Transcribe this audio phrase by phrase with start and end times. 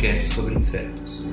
[0.00, 1.30] podcast sobre insetos.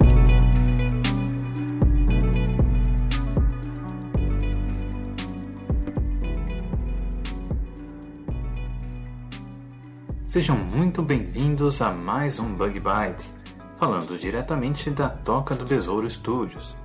[10.25, 13.33] Sejam muito bem-vindos a mais um Bug Bites,
[13.77, 16.75] falando diretamente da Toca do Besouro Studios.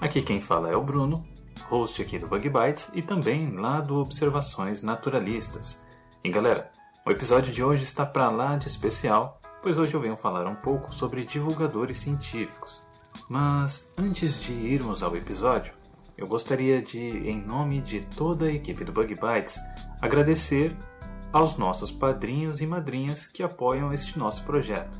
[0.00, 1.26] Aqui quem fala é o Bruno,
[1.68, 5.82] host aqui do Bug Bites e também lá do Observações Naturalistas.
[6.22, 6.70] E galera,
[7.04, 10.54] o episódio de hoje está para lá de especial, pois hoje eu venho falar um
[10.54, 12.84] pouco sobre divulgadores científicos.
[13.28, 15.74] Mas antes de irmos ao episódio,
[16.16, 19.58] eu gostaria de, em nome de toda a equipe do Bug Bites,
[20.00, 20.76] agradecer
[21.32, 24.96] aos nossos padrinhos e madrinhas que apoiam este nosso projeto.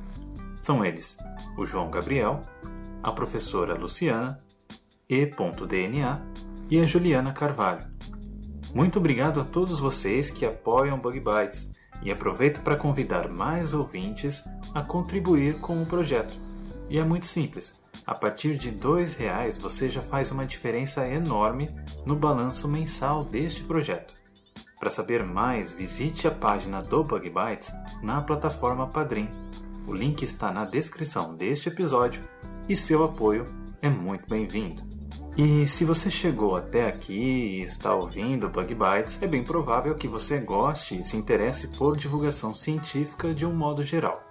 [0.57, 1.17] São eles
[1.57, 2.41] o João Gabriel,
[3.05, 4.37] a professora Luciana,
[5.09, 6.21] E.DNA
[6.69, 7.87] e a Juliana Carvalho.
[8.75, 11.71] Muito obrigado a todos vocês que apoiam Bug Bites
[12.03, 14.45] e aproveito para convidar mais ouvintes
[14.75, 16.39] a contribuir com o projeto.
[16.89, 17.75] E é muito simples.
[18.07, 21.69] A partir de R$ reais você já faz uma diferença enorme
[22.05, 24.15] no balanço mensal deste projeto.
[24.79, 29.29] Para saber mais, visite a página do Bug Bites na plataforma Padrim.
[29.87, 32.23] O link está na descrição deste episódio
[32.69, 33.45] e seu apoio
[33.81, 34.96] é muito bem-vindo.
[35.39, 40.09] E se você chegou até aqui e está ouvindo Bug Bites, é bem provável que
[40.09, 44.23] você goste e se interesse por divulgação científica de um modo geral.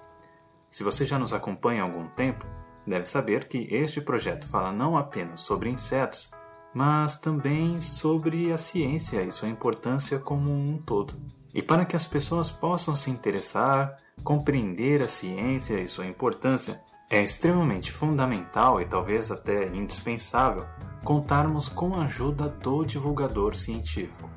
[0.71, 2.43] Se você já nos acompanha há algum tempo,
[2.87, 6.31] deve saber que este projeto fala não apenas sobre insetos,
[6.73, 11.13] mas também sobre a ciência e sua importância como um todo.
[11.53, 17.21] E para que as pessoas possam se interessar, compreender a ciência e sua importância, é
[17.21, 20.65] extremamente fundamental e talvez até indispensável
[21.05, 24.27] contarmos com a ajuda do divulgador científico.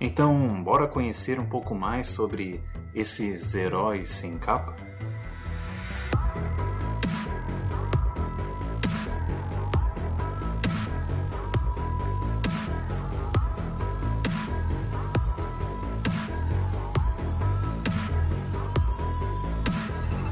[0.00, 4.74] Então, bora conhecer um pouco mais sobre esses heróis sem capa?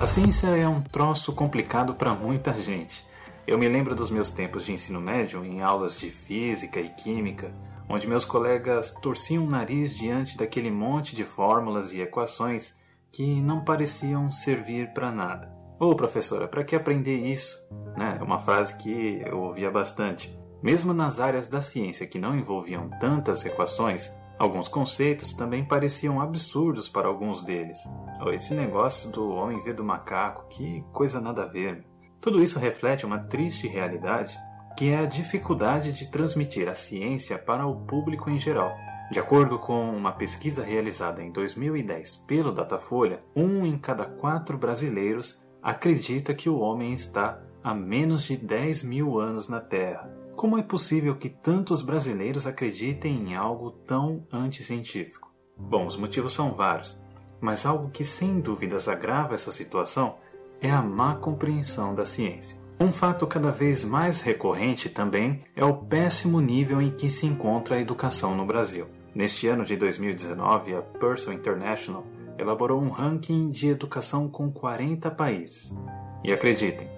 [0.01, 3.08] A ciência é um troço complicado para muita gente.
[3.49, 7.51] Eu me lembro dos meus tempos de ensino médio em aulas de física e química,
[7.89, 12.77] onde meus colegas torciam o nariz diante daquele monte de fórmulas e equações
[13.11, 15.51] que não pareciam servir para nada.
[15.81, 17.59] Ô professora, para que aprender isso?
[17.99, 18.19] Né?
[18.21, 20.39] É uma frase que eu ouvia bastante.
[20.63, 26.89] Mesmo nas áreas da ciência que não envolviam tantas equações, Alguns conceitos também pareciam absurdos
[26.89, 27.81] para alguns deles.
[28.25, 31.85] Oh, esse negócio do homem ver do macaco, que coisa nada a ver.
[32.21, 34.39] Tudo isso reflete uma triste realidade,
[34.77, 38.77] que é a dificuldade de transmitir a ciência para o público em geral.
[39.11, 45.41] De acordo com uma pesquisa realizada em 2010 pelo Datafolha, um em cada quatro brasileiros
[45.63, 50.13] acredita que o homem está há menos de 10 mil anos na Terra.
[50.37, 55.33] Como é possível que tantos brasileiros acreditem em algo tão anticientífico?
[55.57, 57.01] Bom, os motivos são vários,
[57.41, 60.17] mas algo que sem dúvidas agrava essa situação
[60.61, 62.59] é a má compreensão da ciência.
[62.81, 67.77] Um fato cada vez mais recorrente também é o péssimo nível em que se encontra
[67.77, 68.87] a educação no Brasil.
[69.15, 72.07] Neste ano de 2019, a Pearson International
[72.39, 75.75] elaborou um ranking de educação com 40 países.
[76.23, 76.89] E acreditem,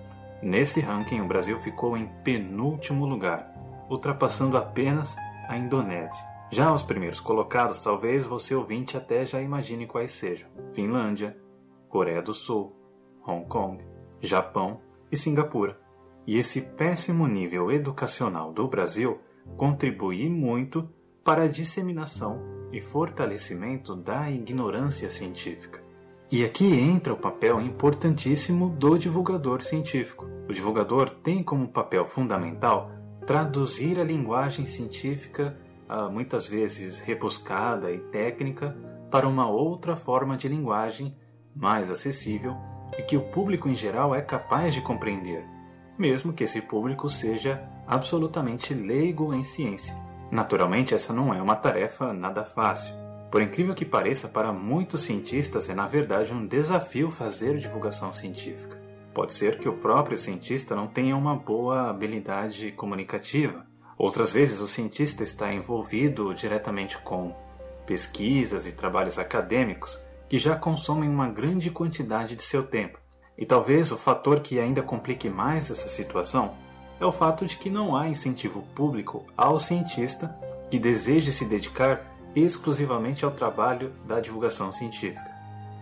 [0.42, 3.52] Nesse ranking, o Brasil ficou em penúltimo lugar,
[3.90, 5.14] ultrapassando apenas
[5.46, 6.24] a Indonésia.
[6.50, 11.36] Já os primeiros colocados, talvez você ouvinte até já imagine quais sejam: Finlândia,
[11.90, 12.74] Coreia do Sul,
[13.26, 13.82] Hong Kong,
[14.20, 14.80] Japão
[15.10, 15.78] e Singapura.
[16.26, 19.18] E esse péssimo nível educacional do Brasil
[19.56, 20.88] contribui muito
[21.24, 22.40] para a disseminação
[22.72, 25.82] e fortalecimento da ignorância científica.
[26.30, 30.26] E aqui entra o papel importantíssimo do divulgador científico.
[30.48, 32.92] O divulgador tem como papel fundamental
[33.26, 35.58] traduzir a linguagem científica,
[35.88, 38.76] ah, muitas vezes rebuscada e técnica,
[39.10, 41.16] para uma outra forma de linguagem
[41.54, 42.56] mais acessível
[42.98, 45.44] e que o público em geral é capaz de compreender,
[45.98, 49.96] mesmo que esse público seja absolutamente leigo em ciência.
[50.30, 52.94] Naturalmente, essa não é uma tarefa nada fácil
[53.30, 58.76] Por incrível que pareça, para muitos cientistas é na verdade um desafio fazer divulgação científica.
[59.14, 63.66] Pode ser que o próprio cientista não tenha uma boa habilidade comunicativa.
[63.96, 67.36] Outras vezes o cientista está envolvido diretamente com
[67.86, 72.98] pesquisas e trabalhos acadêmicos que já consomem uma grande quantidade de seu tempo.
[73.36, 76.52] E talvez o fator que ainda complique mais essa situação
[77.00, 80.34] é o fato de que não há incentivo público ao cientista
[80.70, 82.06] que deseje se dedicar
[82.36, 85.28] exclusivamente ao trabalho da divulgação científica.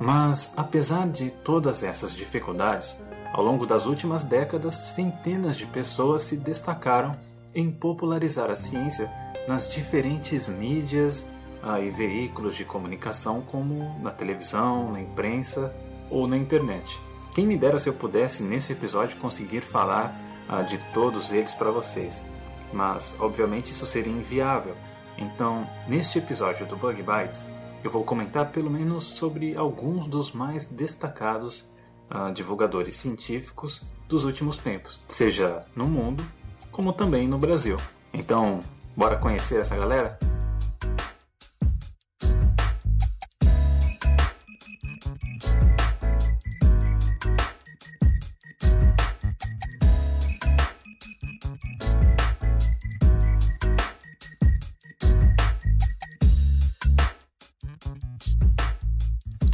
[0.00, 2.96] Mas, apesar de todas essas dificuldades,
[3.32, 7.16] ao longo das últimas décadas, centenas de pessoas se destacaram
[7.54, 9.10] em popularizar a ciência
[9.46, 11.26] nas diferentes mídias
[11.62, 15.74] ah, e veículos de comunicação, como na televisão, na imprensa
[16.10, 16.98] ou na internet.
[17.34, 20.14] Quem me dera se eu pudesse, nesse episódio, conseguir falar
[20.48, 22.24] ah, de todos eles para vocês,
[22.72, 24.74] mas obviamente isso seria inviável
[25.18, 27.44] então, neste episódio do Bug Bites,
[27.82, 31.68] eu vou comentar pelo menos sobre alguns dos mais destacados
[32.08, 36.24] uh, divulgadores científicos dos últimos tempos, seja no mundo
[36.70, 37.76] como também no Brasil.
[38.12, 38.60] Então,
[38.96, 40.16] bora conhecer essa galera?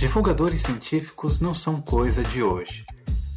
[0.05, 2.85] Divulgadores científicos não são coisa de hoje.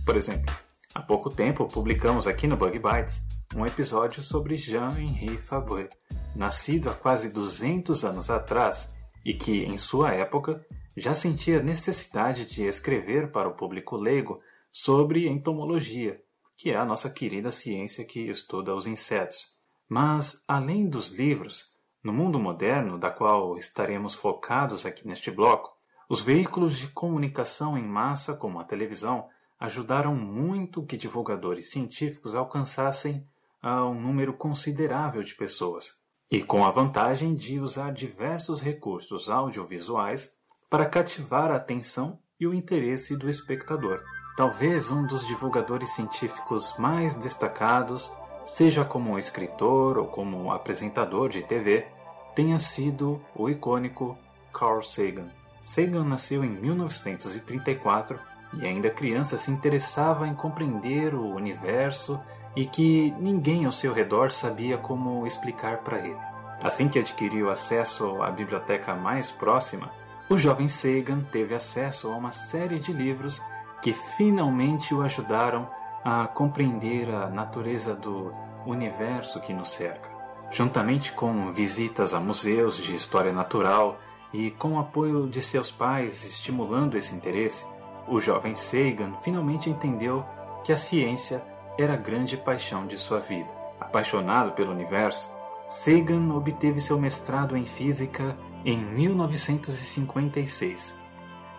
[0.05, 0.53] Por exemplo,
[0.93, 3.23] há pouco tempo publicamos aqui no Bug Bites
[3.55, 5.89] um episódio sobre Jean-Henri Fabre,
[6.35, 8.93] nascido há quase 200 anos atrás
[9.23, 10.61] e que, em sua época,
[10.97, 14.37] já sentia necessidade de escrever para o público leigo
[14.69, 16.21] sobre entomologia,
[16.57, 19.47] que é a nossa querida ciência que estuda os insetos.
[19.87, 21.67] Mas, além dos livros,
[22.03, 25.76] no mundo moderno, da qual estaremos focados aqui neste bloco,
[26.09, 29.27] os veículos de comunicação em massa, como a televisão,
[29.59, 33.27] ajudaram muito que divulgadores científicos alcançassem
[33.61, 35.93] a um número considerável de pessoas,
[36.31, 40.33] e com a vantagem de usar diversos recursos audiovisuais
[40.69, 44.01] para cativar a atenção e o interesse do espectador.
[44.37, 48.13] Talvez um dos divulgadores científicos mais destacados,
[48.45, 51.87] seja como escritor ou como apresentador de TV,
[52.35, 54.17] tenha sido o icônico
[54.53, 55.31] Carl Sagan.
[55.67, 58.17] Sagan nasceu em 1934
[58.53, 62.21] e ainda criança se interessava em compreender o universo
[62.55, 66.15] e que ninguém ao seu redor sabia como explicar para ele.
[66.63, 69.91] Assim que adquiriu acesso à biblioteca mais próxima,
[70.29, 73.41] o jovem Sagan teve acesso a uma série de livros
[73.81, 75.69] que finalmente o ajudaram
[76.01, 78.33] a compreender a natureza do
[78.65, 80.09] universo que nos cerca.
[80.49, 83.99] Juntamente com visitas a museus de história natural
[84.33, 87.65] e com o apoio de seus pais estimulando esse interesse,
[88.07, 90.25] o jovem Sagan finalmente entendeu
[90.63, 91.43] que a ciência
[91.77, 93.55] era a grande paixão de sua vida.
[93.79, 95.29] Apaixonado pelo universo,
[95.69, 100.95] Sagan obteve seu mestrado em física em 1956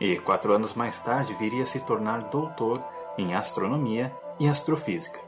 [0.01, 2.83] e, quatro anos mais tarde, viria a se tornar doutor
[3.17, 5.21] em astronomia e astrofísica.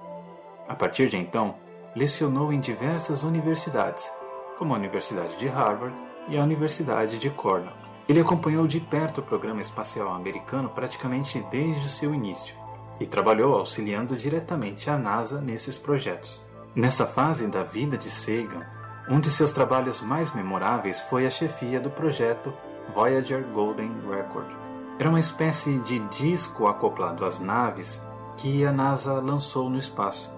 [0.69, 1.57] A partir de então,
[1.95, 4.11] lecionou em diversas universidades,
[4.57, 6.01] como a Universidade de Harvard
[6.31, 7.73] e a Universidade de Cornell.
[8.09, 12.55] Ele acompanhou de perto o programa espacial americano praticamente desde o seu início
[12.99, 16.43] e trabalhou auxiliando diretamente a NASA nesses projetos.
[16.75, 18.67] Nessa fase da vida de Sagan,
[19.09, 22.53] um de seus trabalhos mais memoráveis foi a chefia do projeto
[22.95, 24.51] Voyager Golden Record.
[24.99, 28.01] Era uma espécie de disco acoplado às naves
[28.37, 30.33] que a NASA lançou no espaço.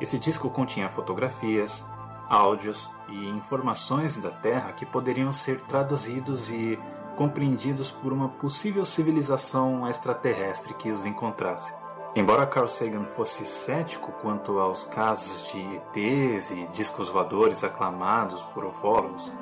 [0.00, 1.84] Esse disco continha fotografias,
[2.28, 6.78] áudios e informações da Terra que poderiam ser traduzidos e
[7.14, 11.74] compreendidos por uma possível civilização extraterrestre que os encontrasse.
[12.14, 18.64] Embora Carl Sagan fosse cético quanto aos casos de ETs e discos voadores aclamados por
[18.64, 19.32] ufólogos,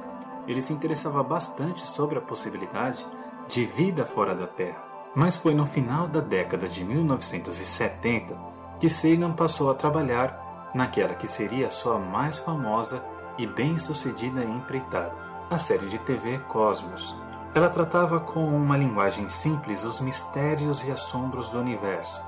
[0.47, 3.07] ele se interessava bastante sobre a possibilidade
[3.49, 4.85] de vida fora da Terra.
[5.15, 8.37] Mas foi no final da década de 1970
[8.79, 13.05] que Sagan passou a trabalhar naquela que seria sua mais famosa
[13.41, 15.15] e bem-sucedida empreitada,
[15.49, 17.17] a série de TV Cosmos.
[17.55, 22.23] Ela tratava com uma linguagem simples os mistérios e assombros do universo,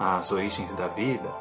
[0.00, 1.32] as origens da vida,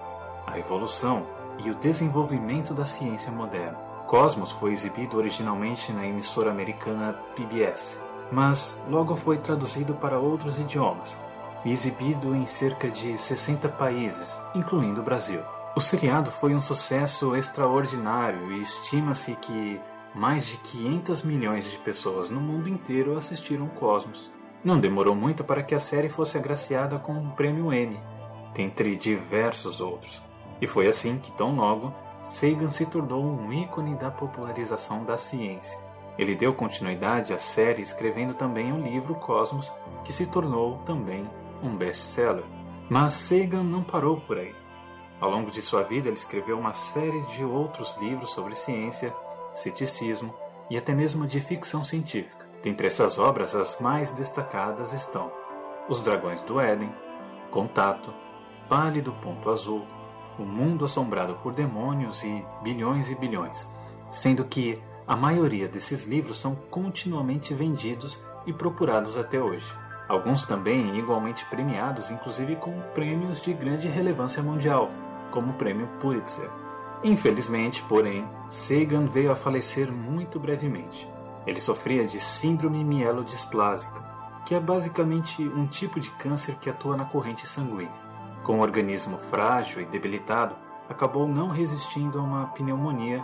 [0.46, 1.26] a evolução
[1.58, 3.80] e o desenvolvimento da ciência moderna.
[4.06, 8.00] Cosmos foi exibido originalmente na emissora americana PBS,
[8.32, 11.18] mas logo foi traduzido para outros idiomas
[11.66, 15.42] e exibido em cerca de 60 países, incluindo o Brasil.
[15.78, 19.80] O seriado foi um sucesso extraordinário e estima-se que
[20.16, 24.32] mais de 500 milhões de pessoas no mundo inteiro assistiram Cosmos.
[24.64, 28.02] Não demorou muito para que a série fosse agraciada com um prêmio Emmy,
[28.56, 30.20] dentre diversos outros.
[30.60, 31.94] E foi assim que, tão logo,
[32.24, 35.78] Sagan se tornou um ícone da popularização da ciência.
[36.18, 39.72] Ele deu continuidade à série escrevendo também o livro Cosmos,
[40.04, 41.30] que se tornou também
[41.62, 42.46] um best-seller.
[42.90, 44.56] Mas Sagan não parou por aí.
[45.20, 49.16] Ao longo de sua vida, ele escreveu uma série de outros livros sobre ciência,
[49.54, 50.34] ceticismo
[50.70, 52.46] e até mesmo de ficção científica.
[52.62, 55.32] Dentre essas obras, as mais destacadas estão
[55.90, 56.94] Os Dragões do Éden,
[57.50, 58.14] Contato,
[58.70, 59.86] Pálido Ponto Azul,
[60.38, 63.68] O Mundo Assombrado por Demônios e Bilhões e Bilhões,
[64.12, 69.74] sendo que a maioria desses livros são continuamente vendidos e procurados até hoje.
[70.08, 74.90] Alguns também igualmente premiados, inclusive com prêmios de grande relevância mundial,
[75.32, 76.50] como o prêmio Pulitzer.
[77.04, 81.08] Infelizmente, porém, Sagan veio a falecer muito brevemente.
[81.46, 84.04] Ele sofria de síndrome mielodisplásica,
[84.46, 88.08] que é basicamente um tipo de câncer que atua na corrente sanguínea.
[88.44, 90.56] Com o organismo frágil e debilitado,
[90.90, 93.24] acabou não resistindo a uma pneumonia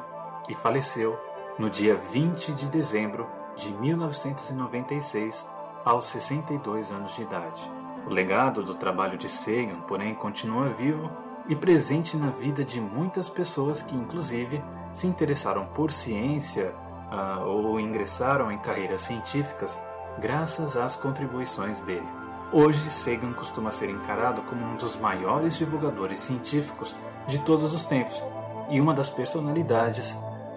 [0.50, 1.18] e faleceu
[1.58, 5.48] no dia 20 de dezembro de 1996,
[5.86, 7.72] aos 62 anos de idade.
[8.08, 11.10] O legado do trabalho de Sagan, porém, continua vivo
[11.48, 16.74] e presente na vida de muitas pessoas que, inclusive, se interessaram por ciência
[17.12, 19.80] uh, ou ingressaram em carreiras científicas
[20.20, 22.08] graças às contribuições dele.
[22.52, 26.96] Hoje, Sagan costuma ser encarado como um dos maiores divulgadores científicos
[27.28, 28.24] de todos os tempos
[28.70, 30.12] e uma das personalidades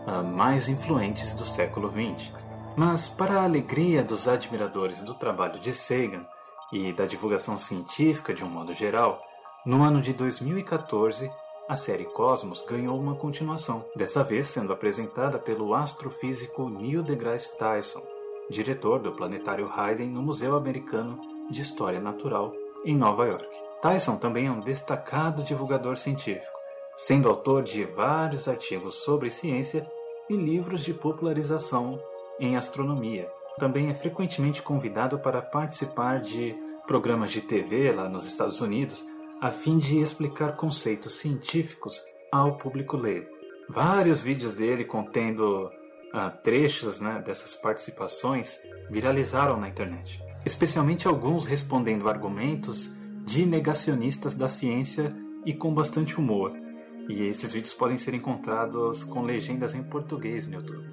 [0.06, 2.32] uh, mais influentes do século XX.
[2.76, 6.26] Mas, para a alegria dos admiradores do trabalho de Sagan
[6.70, 9.18] e da divulgação científica de um modo geral,
[9.66, 11.28] no ano de 2014,
[11.68, 18.00] a série Cosmos ganhou uma continuação, dessa vez sendo apresentada pelo astrofísico Neil deGrasse Tyson,
[18.48, 21.18] diretor do planetário Hayden no Museu Americano
[21.50, 22.52] de História Natural,
[22.84, 23.48] em Nova York.
[23.82, 26.56] Tyson também é um destacado divulgador científico,
[26.96, 29.84] sendo autor de vários artigos sobre ciência
[30.30, 32.00] e livros de popularização
[32.38, 33.28] em astronomia.
[33.58, 36.54] Também é frequentemente convidado para participar de
[36.86, 39.04] programas de TV lá nos Estados Unidos
[39.40, 42.02] a fim de explicar conceitos científicos
[42.32, 43.28] ao público leigo.
[43.68, 45.66] Vários vídeos dele contendo
[46.14, 48.58] uh, trechos né, dessas participações
[48.90, 52.90] viralizaram na internet, especialmente alguns respondendo argumentos
[53.24, 55.14] de negacionistas da ciência
[55.44, 56.52] e com bastante humor.
[57.08, 60.86] E esses vídeos podem ser encontrados com legendas em português no YouTube.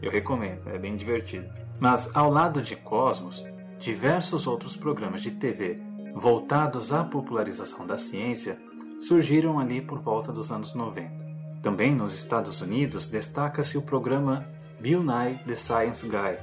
[0.00, 1.48] Eu recomendo, é bem divertido.
[1.78, 3.44] Mas ao lado de Cosmos,
[3.78, 5.80] diversos outros programas de TV
[6.14, 8.58] voltados à popularização da ciência
[9.00, 11.32] surgiram ali por volta dos anos 90.
[11.62, 14.46] Também nos Estados Unidos destaca-se o programa
[14.80, 16.38] Bill Nye The Science Guy.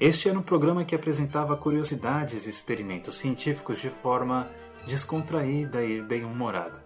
[0.00, 4.48] Este era um programa que apresentava curiosidades e experimentos científicos de forma
[4.86, 6.84] descontraída e bem-humorada.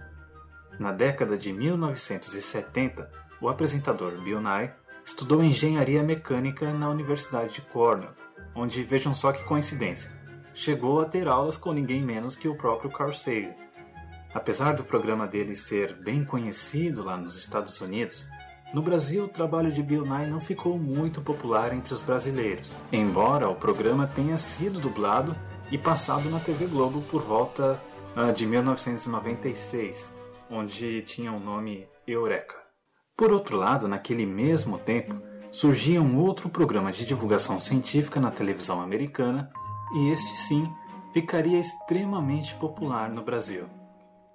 [0.79, 4.71] Na década de 1970, o apresentador Bill Nye
[5.05, 8.14] estudou engenharia mecânica na Universidade de Cornell,
[8.55, 10.20] onde vejam só que coincidência
[10.54, 13.54] chegou a ter aulas com ninguém menos que o próprio Carl Sagan.
[14.33, 18.28] Apesar do programa dele ser bem conhecido lá nos Estados Unidos,
[18.73, 23.49] no Brasil o trabalho de Bill Nye não ficou muito popular entre os brasileiros, embora
[23.49, 25.35] o programa tenha sido dublado
[25.73, 27.80] e passado na TV Globo por volta
[28.16, 30.14] uh, de 1996,
[30.49, 32.57] onde tinha o nome Eureka.
[33.16, 38.80] Por outro lado, naquele mesmo tempo, surgia um outro programa de divulgação científica na televisão
[38.80, 39.50] americana
[39.95, 40.73] e este sim
[41.13, 43.67] ficaria extremamente popular no Brasil.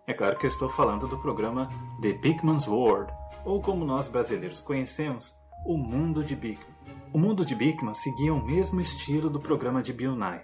[0.08, 1.70] É claro que eu estou falando do programa
[2.02, 3.12] The Bigman's World,
[3.44, 5.36] ou como nós brasileiros conhecemos,
[5.66, 6.76] O Mundo de Bigman.
[7.14, 10.42] O Mundo de Bigman seguia o mesmo estilo do programa de Bill Nye,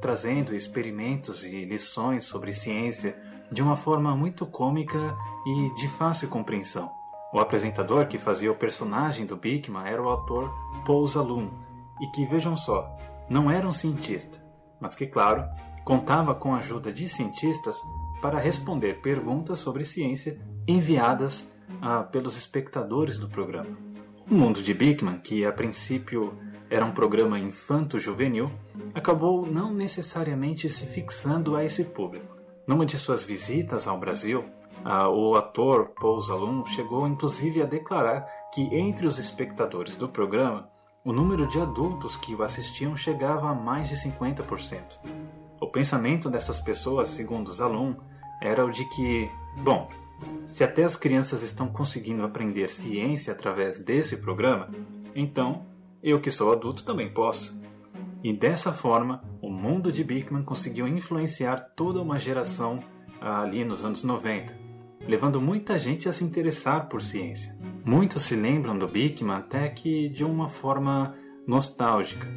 [0.00, 3.16] trazendo experimentos e lições sobre ciência
[3.50, 6.90] de uma forma muito cômica e de fácil compreensão.
[7.32, 10.52] O apresentador que fazia o personagem do Bigman era o ator
[10.84, 11.50] Paul Zalum,
[12.00, 12.88] e que, vejam só,
[13.28, 14.42] não era um cientista,
[14.80, 15.44] mas que, claro,
[15.84, 17.80] contava com a ajuda de cientistas
[18.20, 21.48] para responder perguntas sobre ciência enviadas
[21.80, 23.76] ah, pelos espectadores do programa.
[24.30, 26.36] O mundo de Bigman, que a princípio
[26.68, 28.50] era um programa infanto-juvenil,
[28.94, 32.36] acabou não necessariamente se fixando a esse público.
[32.66, 34.44] Numa de suas visitas ao Brasil,
[34.84, 40.68] ah, o ator Paul Zalum chegou inclusive a declarar que entre os espectadores do programa
[41.08, 44.98] o número de adultos que o assistiam chegava a mais de 50%.
[45.58, 47.96] O pensamento dessas pessoas, segundo Zalum,
[48.42, 49.30] era o de que,
[49.64, 49.88] bom,
[50.44, 54.68] se até as crianças estão conseguindo aprender ciência através desse programa,
[55.14, 55.64] Então,
[56.02, 57.58] eu que sou adulto também posso.
[58.22, 62.80] E dessa forma, o mundo de Bickman conseguiu influenciar toda uma geração
[63.18, 64.54] ali nos anos 90,
[65.06, 67.56] levando muita gente a se interessar por ciência.
[67.84, 71.14] Muitos se lembram do Bickman até que de uma forma
[71.46, 72.28] nostálgica,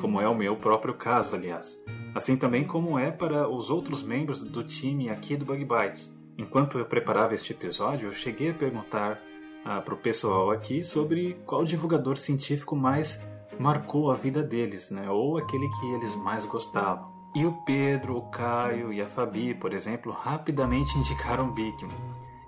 [0.00, 1.80] como é o meu próprio caso, aliás.
[2.14, 6.12] Assim também como é para os outros membros do time aqui do Bug Bites.
[6.38, 9.20] Enquanto eu preparava este episódio, eu cheguei a perguntar
[9.64, 13.20] ah, para o pessoal aqui sobre qual divulgador científico mais
[13.58, 15.10] marcou a vida deles, né?
[15.10, 17.15] ou aquele que eles mais gostavam.
[17.36, 21.94] E o Pedro, o Caio e a Fabi, por exemplo, rapidamente indicaram Bickman.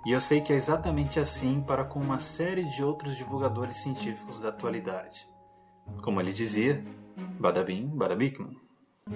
[0.03, 4.39] E eu sei que é exatamente assim para com uma série de outros divulgadores científicos
[4.39, 5.29] da atualidade.
[6.01, 6.83] Como ele dizia,
[7.39, 8.57] Badabim, Badabickman.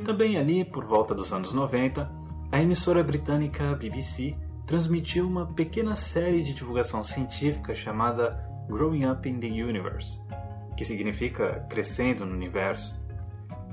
[0.05, 2.07] Também ali, por volta dos anos 90,
[2.51, 4.37] a emissora britânica BBC
[4.67, 10.21] transmitiu uma pequena série de divulgação científica chamada Growing Up in the Universe,
[10.77, 13.02] que significa Crescendo no Universo.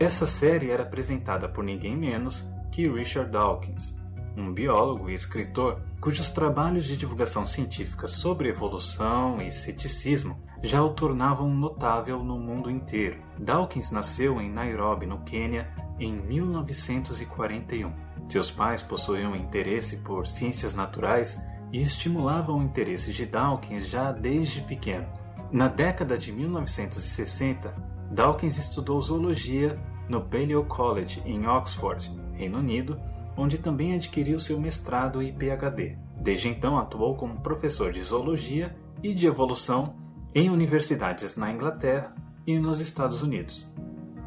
[0.00, 3.94] Essa série era apresentada por ninguém menos que Richard Dawkins,
[4.34, 10.94] um biólogo e escritor cujos trabalhos de divulgação científica sobre evolução e ceticismo já o
[10.94, 13.18] tornavam notável no mundo inteiro.
[13.38, 17.92] Dawkins nasceu em Nairobi, no Quênia, em 1941.
[18.26, 21.38] Seus pais possuíam interesse por ciências naturais
[21.70, 25.06] e estimulavam o interesse de Dawkins já desde pequeno.
[25.52, 29.78] Na década de 1960, Dawkins estudou zoologia
[30.10, 33.00] no Balliol College, em Oxford, Reino Unido,
[33.36, 35.96] onde também adquiriu seu mestrado e PhD.
[36.20, 39.94] Desde então atuou como professor de zoologia e de evolução
[40.34, 42.12] em universidades na Inglaterra
[42.46, 43.72] e nos Estados Unidos.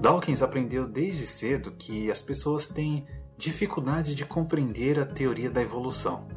[0.01, 3.05] Dawkins aprendeu desde cedo que as pessoas têm
[3.37, 6.27] dificuldade de compreender a teoria da evolução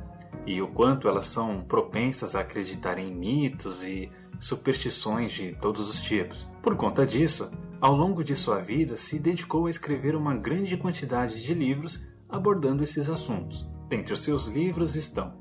[0.46, 6.00] e o quanto elas são propensas a acreditar em mitos e superstições de todos os
[6.00, 6.46] tipos.
[6.62, 7.50] Por conta disso,
[7.80, 12.84] ao longo de sua vida se dedicou a escrever uma grande quantidade de livros abordando
[12.84, 13.68] esses assuntos.
[13.88, 15.34] Dentre os seus livros estão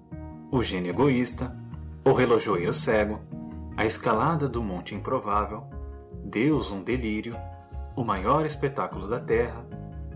[0.52, 1.56] O Gênio Egoísta,
[2.04, 3.22] O Relojoeiro Cego,
[3.78, 5.64] A Escalada do Monte Improvável,
[6.24, 7.38] Deus um Delírio,
[7.96, 9.66] O Maior Espetáculo da Terra,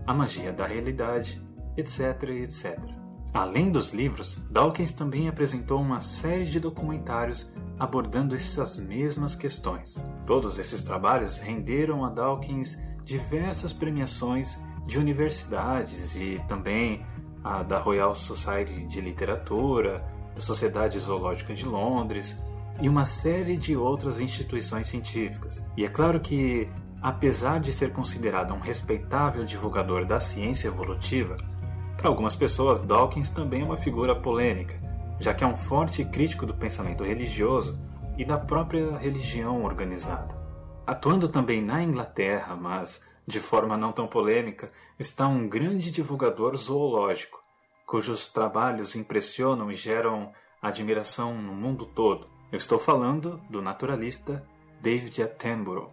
[0.06, 1.42] A Magia da Realidade,
[1.76, 2.22] etc.
[2.30, 2.99] etc.
[3.32, 10.02] Além dos livros, Dawkins também apresentou uma série de documentários abordando essas mesmas questões.
[10.26, 17.06] Todos esses trabalhos renderam a Dawkins diversas premiações de universidades e também
[17.42, 22.38] a da Royal Society de Literatura, da Sociedade Zoológica de Londres
[22.80, 25.64] e uma série de outras instituições científicas.
[25.76, 26.68] E é claro que,
[27.00, 31.36] apesar de ser considerado um respeitável divulgador da ciência evolutiva,
[32.00, 34.80] para algumas pessoas Dawkins também é uma figura polêmica,
[35.20, 37.78] já que é um forte crítico do pensamento religioso
[38.16, 40.34] e da própria religião organizada.
[40.86, 47.38] Atuando também na Inglaterra, mas de forma não tão polêmica, está um grande divulgador zoológico,
[47.86, 50.32] cujos trabalhos impressionam e geram
[50.62, 52.28] admiração no mundo todo.
[52.50, 54.42] Eu estou falando do naturalista
[54.80, 55.90] David Attenborough,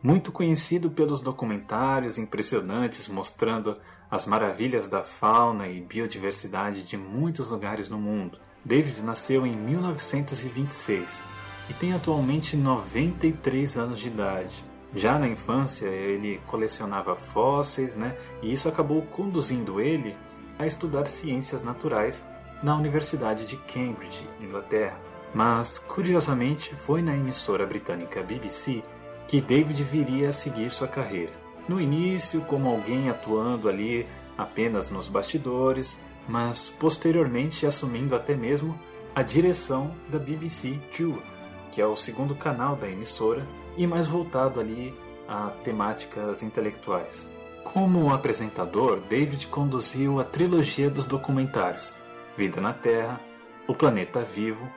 [0.00, 3.76] muito conhecido pelos documentários impressionantes mostrando
[4.12, 8.38] as maravilhas da fauna e biodiversidade de muitos lugares no mundo.
[8.62, 11.24] David nasceu em 1926
[11.70, 14.62] e tem atualmente 93 anos de idade.
[14.94, 18.14] Já na infância, ele colecionava fósseis, né?
[18.42, 20.14] E isso acabou conduzindo ele
[20.58, 22.22] a estudar ciências naturais
[22.62, 25.00] na Universidade de Cambridge, Inglaterra.
[25.34, 28.84] Mas, curiosamente, foi na emissora britânica BBC
[29.26, 31.41] que David viria a seguir sua carreira.
[31.68, 35.98] No início, como alguém atuando ali apenas nos bastidores,
[36.28, 38.78] mas posteriormente assumindo até mesmo
[39.14, 41.22] a direção da BBC Two,
[41.70, 43.46] que é o segundo canal da emissora
[43.76, 44.94] e mais voltado ali
[45.28, 47.28] a temáticas intelectuais.
[47.64, 51.94] Como apresentador, David conduziu a trilogia dos documentários
[52.36, 53.20] Vida na Terra,
[53.68, 54.68] O Planeta Vivo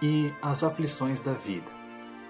[0.00, 1.79] e As Aflições da Vida.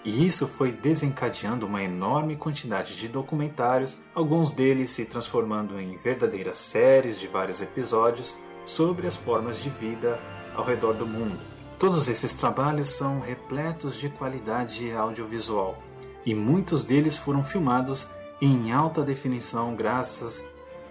[0.04, 6.56] E isso foi desencadeando uma enorme quantidade de documentários, alguns deles se transformando em verdadeiras
[6.56, 8.34] séries de vários episódios
[8.64, 10.18] sobre as formas de vida
[10.54, 11.38] ao redor do mundo.
[11.78, 15.82] Todos esses trabalhos são repletos de qualidade audiovisual
[16.24, 18.06] e muitos deles foram filmados
[18.40, 20.44] em alta definição graças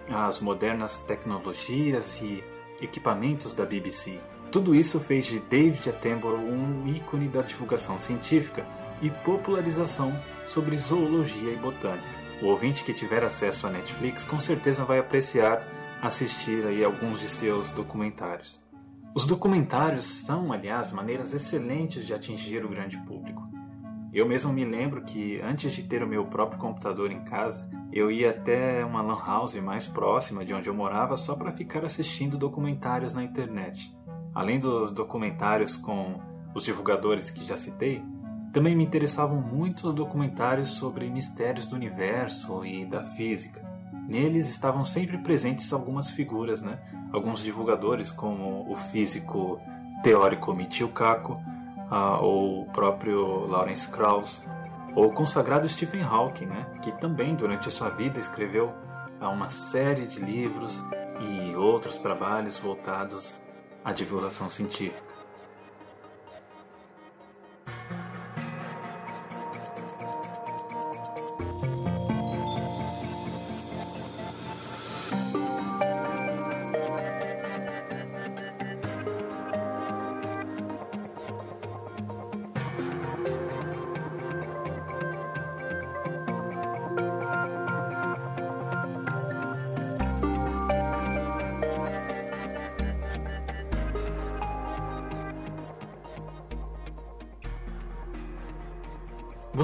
[0.08, 2.42] às modernas tecnologias e
[2.80, 4.20] equipamentos da BBC.
[4.50, 8.66] Tudo isso fez de David Attenborough um ícone da divulgação científica
[9.00, 10.12] e popularização
[10.46, 12.20] sobre zoologia e botânica.
[12.42, 15.66] O ouvinte que tiver acesso à Netflix com certeza vai apreciar
[16.00, 18.60] assistir aí alguns de seus documentários.
[19.14, 23.42] Os documentários são, aliás, maneiras excelentes de atingir o grande público.
[24.12, 28.10] Eu mesmo me lembro que antes de ter o meu próprio computador em casa, eu
[28.10, 32.38] ia até uma lan house mais próxima de onde eu morava só para ficar assistindo
[32.38, 33.94] documentários na internet.
[34.34, 36.20] Além dos documentários com
[36.54, 38.02] os divulgadores que já citei,
[38.52, 43.68] também me interessavam muito os documentários sobre mistérios do universo e da física.
[44.08, 46.80] Neles estavam sempre presentes algumas figuras, né?
[47.12, 49.60] alguns divulgadores, como o físico
[50.02, 54.42] teórico Michio Kaku, uh, ou o próprio Lawrence Krauss,
[54.96, 56.66] ou o consagrado Stephen Hawking, né?
[56.82, 58.74] que também durante a sua vida escreveu
[59.20, 60.82] uh, uma série de livros
[61.20, 63.32] e outros trabalhos voltados
[63.84, 65.19] à divulgação científica.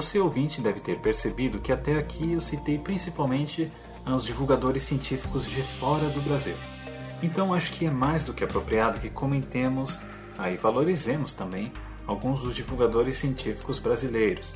[0.06, 3.68] Você ouvinte deve ter percebido que até aqui eu citei principalmente
[4.06, 6.54] os divulgadores científicos de fora do Brasil.
[7.20, 9.98] Então acho que é mais do que apropriado que comentemos
[10.48, 11.72] e valorizemos também
[12.06, 14.54] alguns dos divulgadores científicos brasileiros.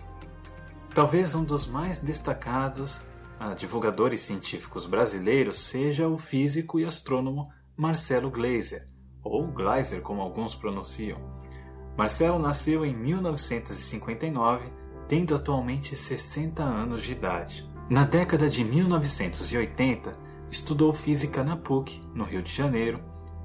[0.95, 3.01] Talvez um dos mais destacados
[3.41, 8.87] ah, divulgadores científicos brasileiros seja o físico e astrônomo Marcelo Gleiser,
[9.21, 11.19] ou Gleiser como alguns pronunciam.
[11.99, 14.79] Marcelo nasceu em 1959
[15.11, 17.69] tendo atualmente 60 anos de idade.
[17.89, 20.17] Na década de 1980,
[20.49, 23.01] estudou física na PUC, no Rio de Janeiro,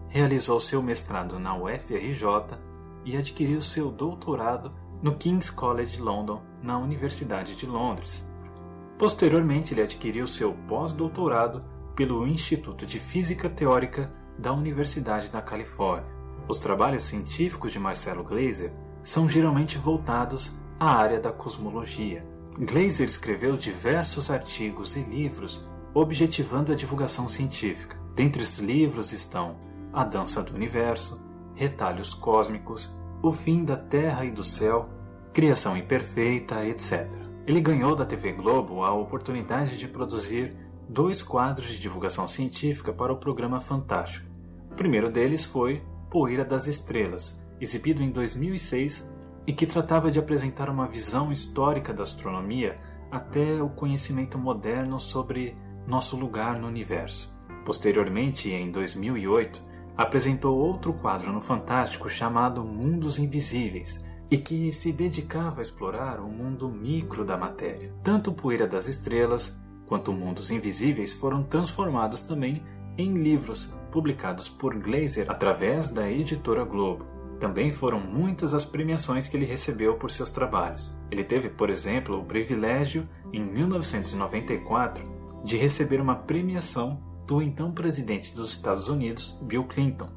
[0.08, 2.60] realizou seu mestrado na UFRJ
[3.04, 8.24] e adquiriu seu doutorado no King's College London, na Universidade de Londres.
[9.00, 16.14] Posteriormente, ele adquiriu seu pós-doutorado pelo Instituto de Física Teórica da Universidade da Califórnia.
[16.48, 22.26] Os trabalhos científicos de Marcelo Gleiser são geralmente voltados a área da cosmologia.
[22.58, 27.98] Glaser escreveu diversos artigos e livros objetivando a divulgação científica.
[28.14, 29.58] Dentre os livros estão
[29.94, 31.22] A Dança do Universo,
[31.54, 34.90] Retalhos Cósmicos, O Fim da Terra e do Céu,
[35.34, 37.10] Criação Imperfeita, etc.
[37.48, 40.56] Ele ganhou da TV Globo a oportunidade de produzir
[40.88, 44.28] dois quadros de divulgação científica para o programa Fantástico.
[44.72, 49.08] O primeiro deles foi Poeira das Estrelas, exibido em 2006
[49.48, 52.76] e que tratava de apresentar uma visão histórica da astronomia
[53.12, 55.56] até o conhecimento moderno sobre
[55.88, 57.34] nosso lugar no universo.
[57.64, 59.64] Posteriormente, em 2008,
[59.96, 66.28] apresentou outro quadro no Fantástico chamado Mundos Invisíveis, e que se dedicava a explorar o
[66.28, 67.94] mundo micro da matéria.
[68.04, 69.56] Tanto Poeira das Estrelas
[69.86, 72.64] quanto Mundos Invisíveis foram transformados também
[72.98, 77.06] em livros publicados por Glazer através da editora Globo.
[77.40, 80.96] Também foram muitas as premiações que ele recebeu por seus trabalhos.
[81.12, 85.04] Ele teve, por exemplo, o privilégio, em 1994,
[85.44, 90.10] de receber uma premiação do então presidente dos Estados Unidos, Bill Clinton,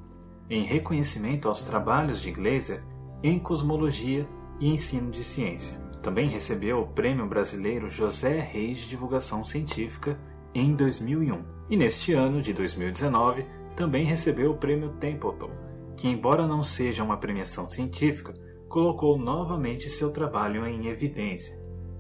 [0.49, 2.83] em reconhecimento aos trabalhos de Glaser
[3.23, 4.27] em cosmologia
[4.61, 5.79] e ensino de ciência.
[6.03, 10.19] Também recebeu o Prêmio Brasileiro José Reis de Divulgação Científica
[10.55, 11.43] em 2001.
[11.69, 13.45] E neste ano de 2019
[13.77, 15.68] também recebeu o Prêmio Templeton
[15.99, 18.33] que, embora não seja uma premiação científica,
[18.69, 21.59] colocou novamente seu trabalho em evidência.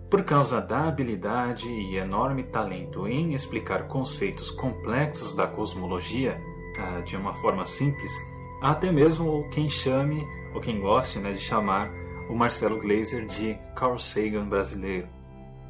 [0.08, 6.36] Por causa da habilidade e enorme talento em explicar conceitos complexos da cosmologia
[6.78, 8.12] ah, de uma forma simples,
[8.62, 11.90] até mesmo quem chame, ou quem goste né, de chamar,
[12.30, 15.08] o Marcelo Glazer de Carl Sagan brasileiro.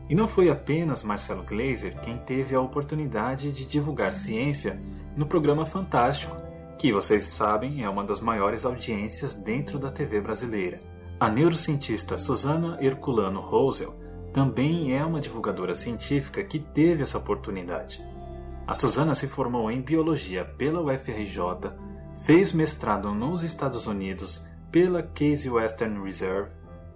[0.08, 4.78] E não foi apenas Marcelo Glazer quem teve a oportunidade de divulgar ciência
[5.16, 6.47] no programa Fantástico
[6.78, 10.80] que vocês sabem é uma das maiores audiências dentro da TV brasileira.
[11.18, 13.92] A neurocientista Susana Herculano Rosel
[14.32, 18.00] também é uma divulgadora científica que teve essa oportunidade.
[18.64, 21.72] A Susana se formou em biologia pela UFRJ,
[22.18, 26.52] fez mestrado nos Estados Unidos pela Case Western Reserve,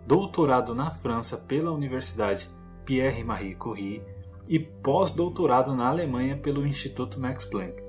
[0.07, 2.49] doutorado na França pela Universidade
[2.85, 4.03] Pierre Marie Curie
[4.47, 7.82] e pós-doutorado na Alemanha pelo Instituto Max Planck.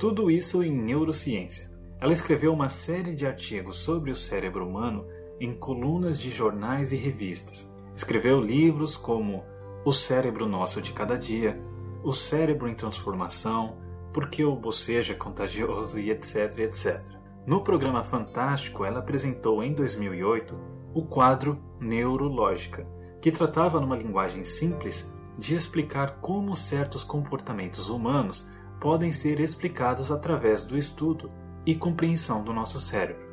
[0.00, 1.70] Tudo isso em neurociência.
[2.00, 5.06] Ela escreveu uma série de artigos sobre o cérebro humano
[5.38, 7.70] em colunas de jornais e revistas.
[7.94, 9.44] Escreveu livros como
[9.84, 11.60] O Cérebro Nosso de Cada Dia,
[12.02, 13.76] O Cérebro em Transformação,
[14.10, 17.02] Por que o bocejo é contagioso e etc, etc.
[17.46, 20.58] No programa Fantástico, ela apresentou em 2008
[20.94, 22.86] o quadro Neurológica,
[23.20, 28.48] que tratava numa linguagem simples de explicar como certos comportamentos humanos
[28.80, 31.30] podem ser explicados através do estudo
[31.66, 33.28] e compreensão do nosso cérebro.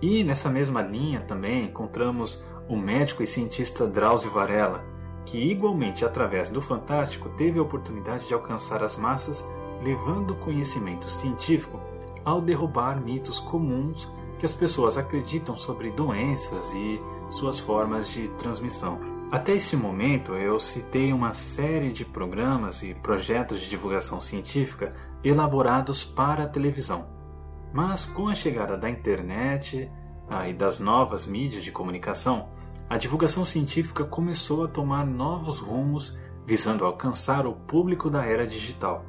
[0.00, 4.84] E nessa mesma linha também encontramos o médico e cientista Drauzio Varela,
[5.26, 9.44] que igualmente através do Fantástico teve a oportunidade de alcançar as massas
[9.82, 11.80] levando conhecimento científico
[12.24, 19.11] ao derrubar mitos comuns que as pessoas acreditam sobre doenças e suas formas de transmissão.
[19.32, 26.04] Até esse momento eu citei uma série de programas e projetos de divulgação científica elaborados
[26.04, 27.06] para a televisão.
[27.72, 29.90] Mas com a chegada da internet
[30.28, 32.50] ah, e das novas mídias de comunicação,
[32.90, 36.14] a divulgação científica começou a tomar novos rumos
[36.46, 39.02] visando alcançar o público da era digital.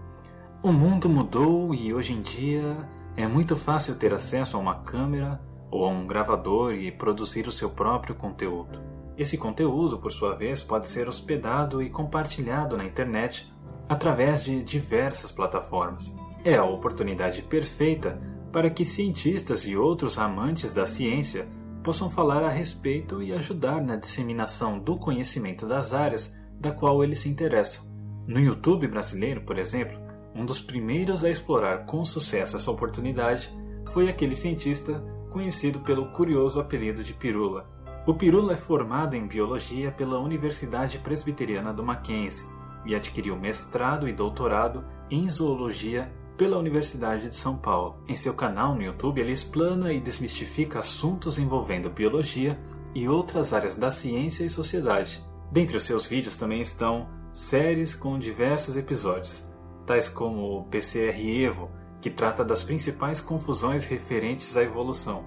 [0.62, 2.78] O mundo mudou e hoje em dia
[3.18, 7.52] é muito fácil ter acesso a uma câmera ou a um gravador e produzir o
[7.52, 8.93] seu próprio conteúdo.
[9.18, 13.52] Esse conteúdo, por sua vez, pode ser hospedado e compartilhado na internet
[13.88, 16.16] através de diversas plataformas.
[16.44, 18.20] É a oportunidade perfeita
[18.52, 21.48] para que cientistas e outros amantes da ciência
[21.84, 27.20] possam falar a respeito e ajudar na disseminação do conhecimento das áreas da qual eles
[27.20, 27.86] se interessam.
[28.26, 30.00] No YouTube brasileiro, por exemplo,
[30.34, 33.54] um dos primeiros a explorar com sucesso essa oportunidade
[33.92, 37.70] foi aquele cientista conhecido pelo curioso apelido de Pirula.
[38.06, 42.46] O Pirula é formado em biologia pela Universidade Presbiteriana do Mackenzie
[42.86, 47.96] e adquiriu mestrado e doutorado em zoologia pela Universidade de São Paulo.
[48.06, 52.60] Em seu canal no YouTube, ele explana e desmistifica assuntos envolvendo biologia
[52.94, 55.24] e outras áreas da ciência e sociedade.
[55.50, 59.50] Dentre os seus vídeos também estão séries com diversos episódios,
[59.86, 65.24] tais como o PCR Evo, que trata das principais confusões referentes à evolução,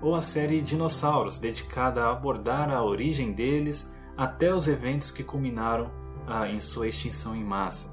[0.00, 5.90] ou a série Dinossauros, dedicada a abordar a origem deles até os eventos que culminaram
[6.26, 7.92] ah, em sua extinção em massa.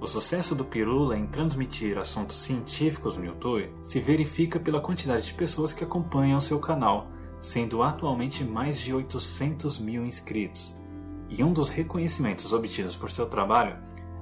[0.00, 5.34] O sucesso do Pirula em transmitir assuntos científicos no YouTube se verifica pela quantidade de
[5.34, 10.74] pessoas que acompanham seu canal, sendo atualmente mais de 800 mil inscritos.
[11.28, 13.76] E um dos reconhecimentos obtidos por seu trabalho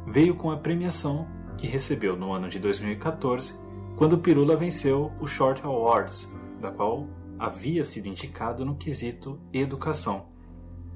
[0.05, 3.55] veio com a premiação que recebeu no ano de 2014,
[3.97, 6.29] quando Pirula venceu o Short Awards,
[6.61, 7.07] da qual
[7.39, 10.27] havia sido indicado no quesito educação.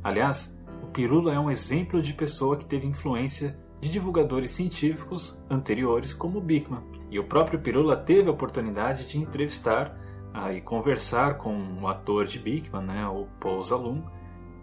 [0.03, 6.12] Aliás, o Pirula é um exemplo de pessoa que teve influência de divulgadores científicos anteriores
[6.12, 6.83] como Bickman.
[7.11, 9.96] E o próprio Pirula teve a oportunidade de entrevistar
[10.35, 14.03] ah, e conversar com o ator de Bickman, né, o Paul Zalum,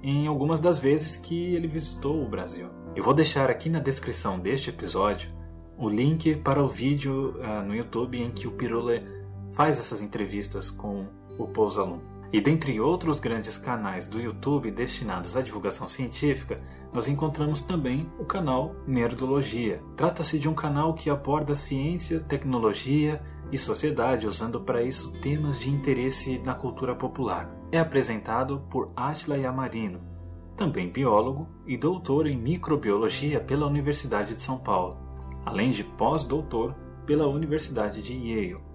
[0.01, 2.69] em algumas das vezes que ele visitou o Brasil.
[2.95, 5.29] Eu vou deixar aqui na descrição deste episódio
[5.77, 8.95] o link para o vídeo ah, no YouTube em que o Pirula
[9.53, 11.07] faz essas entrevistas com
[11.37, 11.99] o Paul Zalum.
[12.31, 16.61] E dentre outros grandes canais do YouTube destinados à divulgação científica,
[16.93, 19.81] nós encontramos também o canal Nerdologia.
[19.95, 23.19] Trata-se de um canal que aborda ciência, tecnologia
[23.51, 27.49] e sociedade, usando para isso temas de interesse na cultura popular.
[27.71, 30.01] É apresentado por Atila Yamarino,
[30.55, 34.97] também biólogo e doutor em microbiologia pela Universidade de São Paulo,
[35.45, 36.75] além de pós-doutor
[37.07, 38.68] pela Universidade de Yale.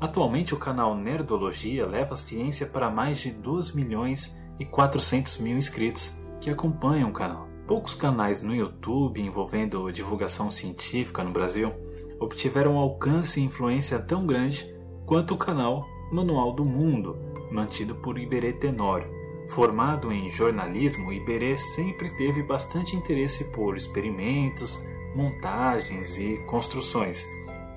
[0.00, 5.56] Atualmente, o canal Nerdologia leva a ciência para mais de 2 milhões e 400 mil
[5.56, 7.48] inscritos que acompanham o canal.
[7.66, 11.72] Poucos canais no YouTube envolvendo divulgação científica no Brasil
[12.20, 14.72] obtiveram alcance e influência tão grande
[15.04, 17.18] quanto o canal Manual do Mundo,
[17.50, 19.10] mantido por Iberê Tenório.
[19.50, 24.80] Formado em jornalismo, Iberê sempre teve bastante interesse por experimentos,
[25.14, 27.26] montagens e construções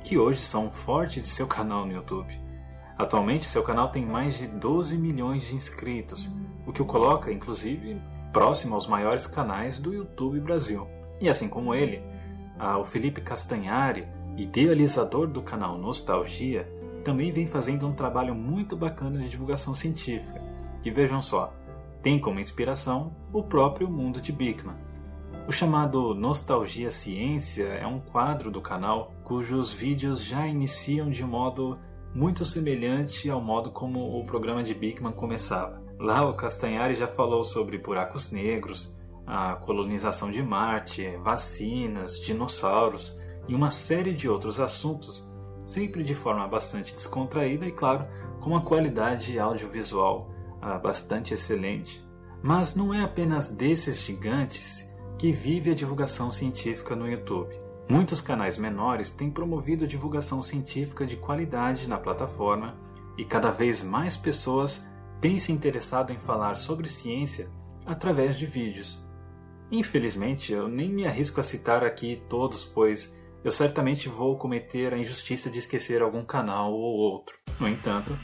[0.04, 2.40] que hoje são forte de seu canal no YouTube.
[2.98, 6.32] Atualmente, seu canal tem mais de 12 milhões de inscritos,
[6.66, 10.88] o que o coloca, inclusive, próximo aos maiores canais do YouTube Brasil.
[11.20, 12.02] E assim como ele,
[12.80, 16.68] o Felipe Castanhari, idealizador do canal Nostalgia,
[17.04, 20.42] também vem fazendo um trabalho muito bacana de divulgação científica,
[20.84, 21.54] que vejam só,
[22.02, 24.76] tem como inspiração o próprio mundo de Bigman.
[25.48, 31.80] O chamado Nostalgia Ciência é um quadro do canal cujos vídeos já iniciam de modo
[32.14, 35.82] muito semelhante ao modo como o programa de Bigman começava.
[36.00, 43.56] Lá o Castanhari já falou sobre buracos negros, a colonização de Marte, vacinas, dinossauros e
[43.56, 45.28] uma série de outros assuntos,
[45.66, 48.06] sempre de forma bastante descontraída e, claro,
[48.40, 50.30] com uma qualidade audiovisual
[50.62, 52.06] ah, bastante excelente.
[52.44, 54.91] Mas não é apenas desses gigantes
[55.22, 57.56] que vive a divulgação científica no YouTube.
[57.88, 62.76] Muitos canais menores têm promovido divulgação científica de qualidade na plataforma
[63.16, 64.84] e cada vez mais pessoas
[65.22, 67.52] têm se interessado em falar sobre ciência
[67.86, 69.00] através de vídeos.
[69.72, 74.98] Infelizmente, eu nem me arrisco a citar aqui todos, pois eu certamente vou cometer a
[74.98, 77.38] injustiça de esquecer algum canal ou outro.
[77.60, 78.18] No entanto,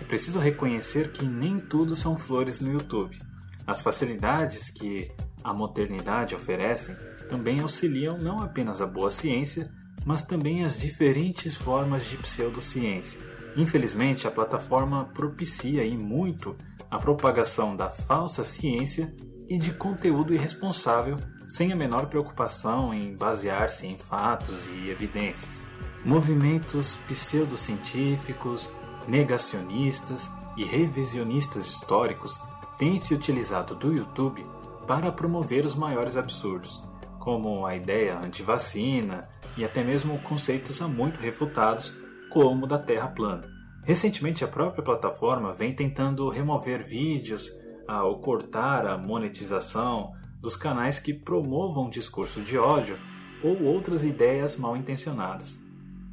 [0.00, 3.18] é preciso reconhecer que nem tudo são flores no YouTube.
[3.66, 5.08] As facilidades que
[5.44, 6.96] a modernidade oferece
[7.28, 9.70] também auxiliam não apenas a boa ciência,
[10.06, 13.20] mas também as diferentes formas de pseudociência.
[13.54, 16.56] Infelizmente, a plataforma propicia e muito
[16.90, 19.14] a propagação da falsa ciência
[19.48, 21.16] e de conteúdo irresponsável,
[21.48, 25.62] sem a menor preocupação em basear-se em fatos e evidências.
[26.04, 28.70] Movimentos pseudocientíficos,
[29.06, 32.40] negacionistas e revisionistas históricos
[32.78, 34.44] têm se utilizado do YouTube
[34.86, 36.82] para promover os maiores absurdos,
[37.18, 41.94] como a ideia anti-vacina e até mesmo conceitos há muito refutados,
[42.30, 43.48] como o da Terra plana.
[43.84, 47.50] Recentemente, a própria plataforma vem tentando remover vídeos
[47.88, 52.98] ou cortar a monetização dos canais que promovam discurso de ódio
[53.42, 55.60] ou outras ideias mal intencionadas.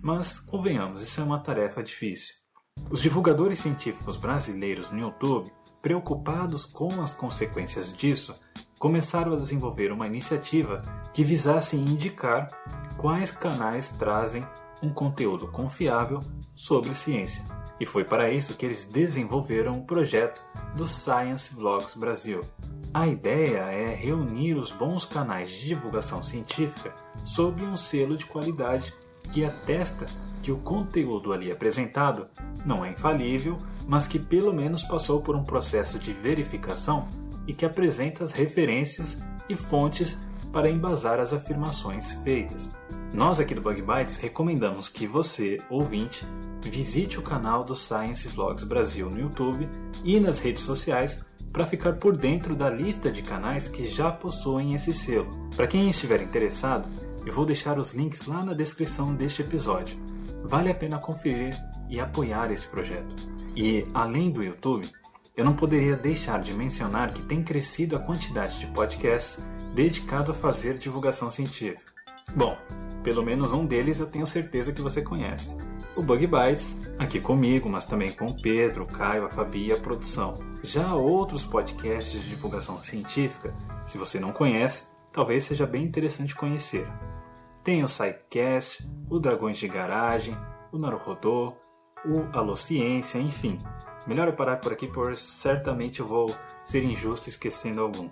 [0.02, 2.36] Mas, convenhamos, isso é uma tarefa difícil.
[2.90, 5.50] Os divulgadores científicos brasileiros no YouTube,
[5.82, 8.34] preocupados com as consequências disso,
[8.80, 10.82] começaram a desenvolver uma iniciativa
[11.14, 12.48] que visasse indicar
[12.98, 14.46] quais canais trazem
[14.82, 16.20] um conteúdo confiável
[16.56, 17.44] sobre ciência.
[17.80, 20.44] E foi para isso que eles desenvolveram o projeto
[20.76, 22.40] do Science Vlogs Brasil.
[22.94, 28.94] A ideia é reunir os bons canais de divulgação científica sob um selo de qualidade
[29.32, 30.06] que atesta
[30.42, 32.28] que o conteúdo ali apresentado
[32.66, 37.08] não é infalível, mas que pelo menos passou por um processo de verificação
[37.48, 39.18] e que apresenta as referências
[39.48, 40.18] e fontes
[40.52, 42.72] para embasar as afirmações feitas.
[43.14, 46.26] Nós aqui do Bug Bites recomendamos que você, ouvinte,
[46.62, 49.70] visite o canal do Science Vlogs Brasil no YouTube
[50.04, 54.74] e nas redes sociais para ficar por dentro da lista de canais que já possuem
[54.74, 55.30] esse selo.
[55.56, 56.88] Para quem estiver interessado,
[57.26, 59.98] eu vou deixar os links lá na descrição deste episódio.
[60.44, 61.56] Vale a pena conferir
[61.90, 63.16] e apoiar esse projeto.
[63.56, 64.90] E além do YouTube,
[65.36, 70.34] eu não poderia deixar de mencionar que tem crescido a quantidade de podcasts dedicado a
[70.34, 71.92] fazer divulgação científica.
[72.36, 72.58] Bom,
[73.04, 75.56] pelo menos um deles eu tenho certeza que você conhece.
[75.96, 79.72] O Bug Bites, aqui comigo, mas também com o Pedro, o Caio, a Fabi e
[79.72, 80.34] a produção.
[80.64, 83.54] Já outros podcasts de divulgação científica,
[83.86, 86.88] se você não conhece, talvez seja bem interessante conhecer.
[87.64, 90.36] Tem o SciCast, o Dragões de Garagem,
[90.72, 91.54] o Naruhodô,
[92.04, 93.56] o Alô Ciência, enfim.
[94.08, 98.10] Melhor eu parar por aqui, pois certamente eu vou ser injusto esquecendo algum.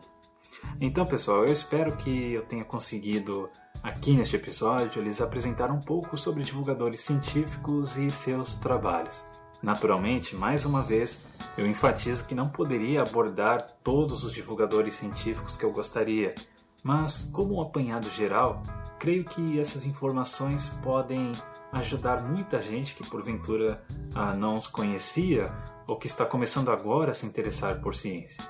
[0.79, 3.49] Então, pessoal, eu espero que eu tenha conseguido
[3.81, 9.25] aqui neste episódio lhes apresentar um pouco sobre divulgadores científicos e seus trabalhos.
[9.63, 11.25] Naturalmente, mais uma vez,
[11.57, 16.35] eu enfatizo que não poderia abordar todos os divulgadores científicos que eu gostaria,
[16.83, 18.61] mas, como um apanhado geral,
[18.99, 21.31] creio que essas informações podem
[21.71, 23.81] ajudar muita gente que porventura
[24.13, 25.51] ah, não os conhecia
[25.87, 28.43] ou que está começando agora a se interessar por ciência.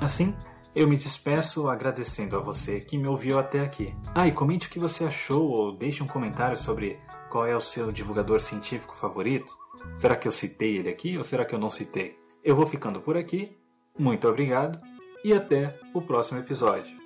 [0.00, 0.34] Assim,
[0.74, 3.94] eu me despeço agradecendo a você que me ouviu até aqui.
[4.14, 7.60] Ah, e comente o que você achou ou deixe um comentário sobre qual é o
[7.60, 9.52] seu divulgador científico favorito.
[9.94, 12.18] Será que eu citei ele aqui ou será que eu não citei?
[12.44, 13.56] Eu vou ficando por aqui.
[13.98, 14.78] Muito obrigado
[15.24, 17.05] e até o próximo episódio.